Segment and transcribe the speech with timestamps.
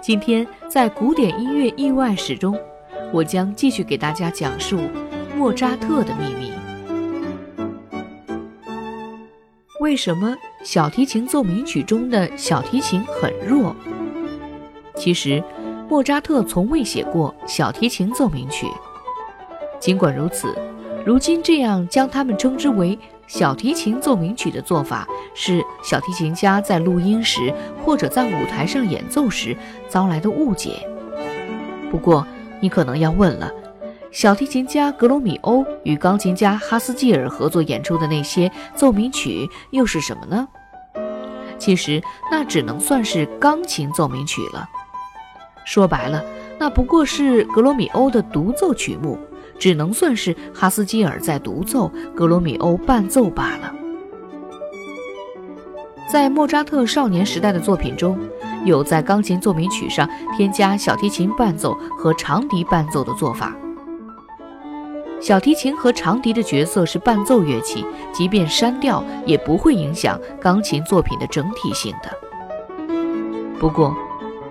[0.00, 2.58] 今天在古典音乐意外史中，
[3.12, 4.78] 我将继续给大家讲述
[5.36, 6.52] 莫扎特的秘密。
[9.80, 13.74] 为什么小提琴奏鸣曲中的小提琴很弱？
[14.94, 15.42] 其实，
[15.88, 18.66] 莫扎特从未写过小提琴奏鸣曲。
[19.80, 20.54] 尽管如此，
[21.04, 27.52] 如今这样将它们称之为小提琴奏鸣曲的做法，是小提琴家在录音时
[27.84, 29.54] 或者在舞台上演奏时
[29.86, 30.80] 遭来的误解。
[31.90, 32.26] 不过，
[32.58, 33.52] 你可能要问了。
[34.10, 40.48] 小提琴家格罗米欧与钢琴家哈斯基尔合作演出的那些奏鸣曲又是什么呢？
[41.58, 44.66] 其实那只能算是钢琴奏鸣曲了。
[45.66, 46.24] 说白了，
[46.58, 49.18] 那不过是格罗米欧的独奏曲目，
[49.58, 53.74] 只能算是哈斯基尔在独奏，格罗米欧伴奏罢了。
[56.10, 58.18] 在莫扎特少年时代的作品中，
[58.64, 63.54] 有在钢琴奏鸣曲上添加小提琴伴奏和长笛伴奏的做法。
[65.20, 72.10] 小提琴和长笛的角色是伴奏乐器，即便删掉也不会影响钢琴作品的整体性的。
[73.58, 73.94] 不过，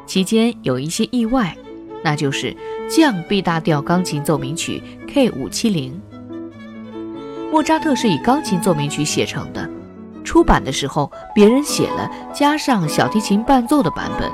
[0.05, 1.57] 期间有一些意外，
[2.03, 2.55] 那就是
[2.89, 5.99] 降 B 大调钢琴奏鸣曲 K 五七零。
[7.51, 9.69] 莫扎特是以钢琴奏鸣曲写成的，
[10.23, 14.31] 出版的时候别人写了加上小提琴伴奏的版本。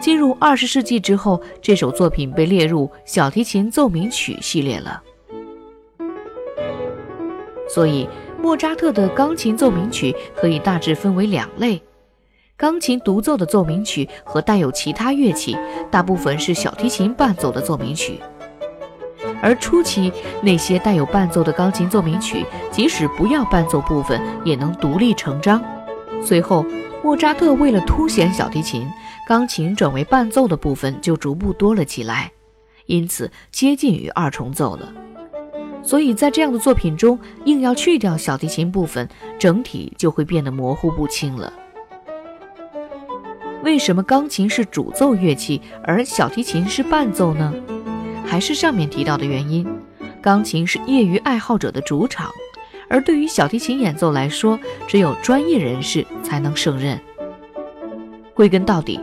[0.00, 5.02] 进入二十世纪之后，这首作品被列入小提琴奏鸣曲系列了。
[7.68, 8.08] 所以，
[8.40, 11.80] 莫扎特的钢琴奏鸣曲可以大致分为两类：
[12.60, 15.56] 钢琴独奏的奏鸣曲和带有其他乐器，
[15.90, 18.20] 大部分是小提琴伴奏的奏鸣曲。
[19.40, 20.12] 而初期
[20.42, 25.62] 那些带有伴奏的钢琴奏鸣曲，即使不要伴奏部分，也能独立成章。
[26.22, 26.62] 随后，
[27.02, 28.86] 莫扎特为了凸显小提琴。
[29.26, 32.30] 钢琴转为伴奏的部分就逐步多了起来，
[32.84, 34.92] 因此接近于二重奏了。
[35.82, 41.50] 所以在这样的作品中，硬要去掉小提琴部分，整体就会变得模糊不清了。
[43.62, 47.52] 为什么钢琴是主奏乐器，而小提琴是伴奏呢？
[48.24, 49.66] 还是上面提到的原因，
[50.22, 52.30] 钢琴是业余爱好者的主场，
[52.88, 56.98] 而对于小提琴演奏来说，只有专业人士才能胜任。
[58.34, 59.00] 归根到底。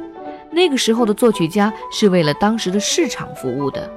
[0.50, 3.91] 那个时候的作曲家是为了当时的市场服务的，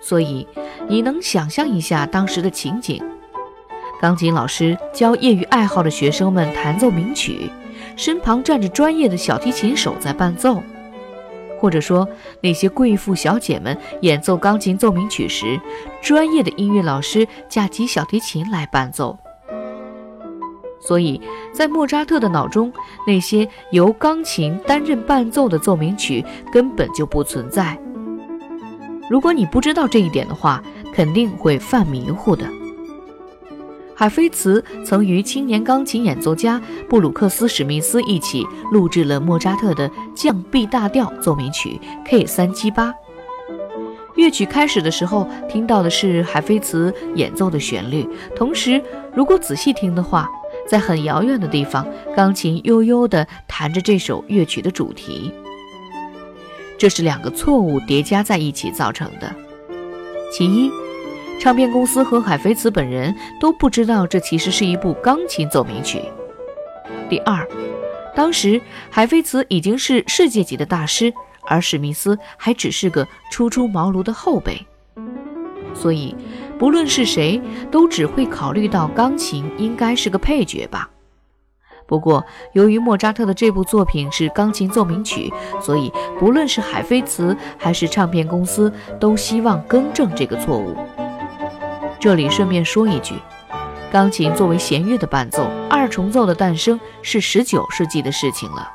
[0.00, 0.44] 所以
[0.88, 3.00] 你能想象一下当时的情景：
[4.00, 7.48] 钢琴老师教业余爱好的学生们弹奏名曲，
[7.96, 10.62] 身旁站着专业的小提琴手在伴奏；
[11.58, 12.08] 或者说
[12.40, 15.60] 那些贵妇小姐们演奏钢琴奏鸣曲时，
[16.00, 19.18] 专业的音乐老师架起小提琴来伴奏。
[20.80, 21.20] 所以
[21.52, 22.72] 在莫扎特的脑中，
[23.06, 27.78] 那些由钢琴担任伴奏的奏鸣曲根本就不存在。
[29.08, 30.60] 如果你不知道这一点的话，
[30.92, 32.44] 肯定会犯迷糊的。
[33.94, 42.92] 海菲茨曾与青年钢琴演奏家布鲁克斯·史密斯一起录制了莫扎特的降 B 大调奏鸣曲 K 三七八。
[44.14, 48.82] 乐曲开始的时候，听到的是海菲茨演奏的旋律，同时
[49.14, 50.28] 如果仔细听的话，
[50.68, 55.32] 在很遥远的地方，钢琴悠悠地弹着这首乐曲的主题。
[56.76, 59.34] 这是两个错误叠加在一起造成的。
[60.30, 60.70] 其一，
[61.42, 66.00] 唱片公司和海菲茨本人都不知道这其实是一部钢琴奏鸣曲。
[67.10, 67.44] 第二，
[68.14, 71.12] 当时海菲茨已经是世界级的大师，
[71.48, 74.64] 而史密斯还只是个初出茅庐的后辈，
[75.74, 76.14] 所以。
[76.60, 80.88] 不论是谁，都只会考虑到钢琴应该是个配角吧。
[81.88, 90.76] 不过，由于莫扎特的这部作品是钢琴奏鸣曲，所以不论是海菲茨还是唱片公司，都希望更正这个错误。
[92.02, 93.14] 这里顺便说一句，
[93.92, 98.72] 钢琴作为弦乐的伴奏，二重奏的诞生是十九世纪的事情了。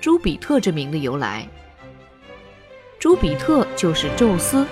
[0.00, 1.44] 朱比特之名的由来，
[3.00, 4.64] 朱比特就是宙斯，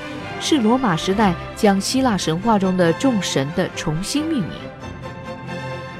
[0.46, 4.50] 是罗马时代将希腊神话中的众神的重新命名。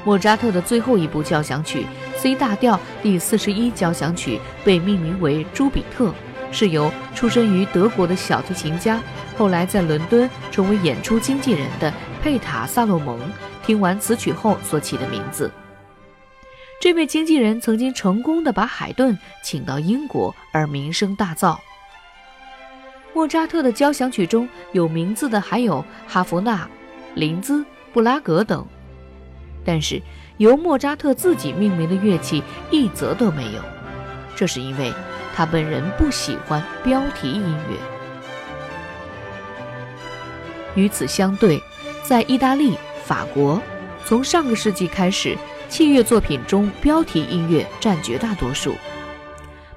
[0.03, 6.13] 莫扎特的最后一部交响曲 C 大调第四十一交响曲被命名为朱比特，
[6.51, 9.01] 是由出生于德国的小提琴家，
[9.35, 13.19] 后来在伦敦成为演出经纪人的佩塔萨洛蒙
[13.65, 15.51] 听完此曲后所起的名字。
[16.79, 21.57] 这位经纪人曾经成功的把海顿请到英国，而名声大噪。
[23.15, 26.69] 莫扎特的交响曲中有名字的还有哈弗纳、
[27.13, 28.67] 林兹、布拉格等，
[29.63, 30.01] 但是
[30.35, 33.61] 由莫扎特自己命名的乐器一则都没有。
[34.35, 34.91] 这是因为
[35.33, 37.77] 他本人不喜欢标题音乐。
[40.75, 41.63] 与此相对，
[42.03, 43.61] 在意大利、法国，
[44.03, 45.37] 从上个世纪开始，
[45.69, 48.75] 器乐作品中标题音乐占绝大多数。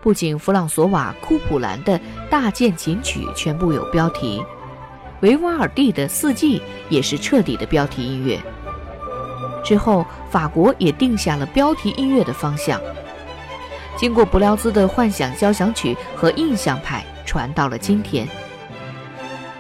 [0.01, 2.01] 不仅弗朗索瓦·库普兰的
[2.31, 4.43] 大键琴曲全部有标题，
[5.21, 8.41] 维瓦尔第的四季也是彻底的标题音乐。
[9.65, 12.81] 之后，法国也定下了标题音乐的方向。
[13.97, 18.27] 经过布廖兹的幻想交响曲和印象派传到了今天，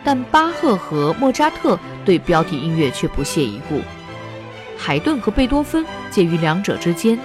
[0.05, 3.81] 但巴赫和莫扎特对标题音乐却不屑一顾。
[4.79, 7.19] 海顿和贝多芬介于两者之间。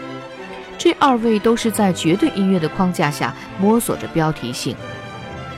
[0.84, 4.76] 这二位都是在绝对音乐的框架下摸索着标题性，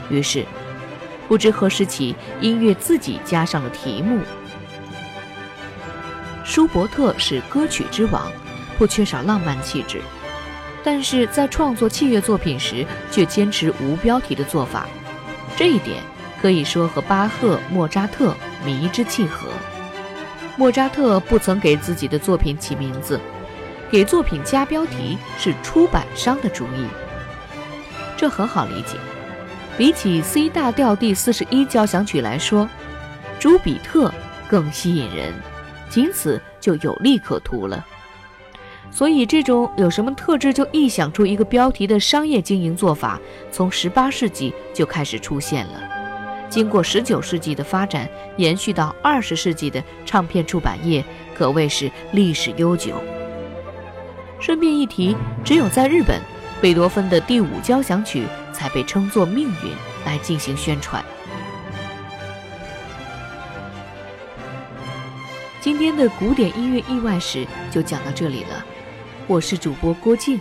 [0.08, 0.46] 于是，
[1.26, 4.20] 不知何时起，音乐自己加上了题目。
[6.44, 8.30] 舒伯特是歌曲之王，
[8.78, 10.00] 不缺少浪漫气质，
[10.84, 14.86] 但是在创作器乐作品时却坚持无标题的做法，
[15.56, 16.00] 这一点
[16.40, 18.32] 可以说和巴赫、莫扎特
[18.64, 19.48] 迷之契合。
[20.56, 23.20] 莫扎特不曾给自己的作品起名字。
[23.90, 26.86] 给作品加标题是出版商的主意，
[28.16, 28.96] 这很好理解。
[29.78, 32.68] 比起 C 大调第四十一交响曲来说，
[33.38, 34.12] 朱比特
[34.48, 35.32] 更吸引人，
[35.88, 37.86] 仅此就有利可图了。
[38.90, 43.20] 所以，这种有什么特质就臆想出一个标题的商业经营做法，
[43.52, 45.82] 从十八世纪就开始出现了。
[46.48, 51.04] 经过十九世纪的发展，延续到二十世纪的唱片出版业，
[51.36, 53.00] 可谓是历史悠久。
[54.38, 56.20] 顺便一提，只有在日本，
[56.60, 59.72] 贝多芬的第五交响曲才被称作命运
[60.04, 61.04] 来进行宣传。
[65.60, 68.64] 今天的古典音乐意外史就讲到这里了，
[69.26, 70.40] 我是主播郭靖，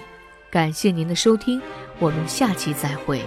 [0.52, 1.60] 感谢您的收听，
[1.98, 3.22] 我们下期再会。